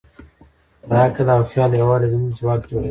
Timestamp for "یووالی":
1.79-2.11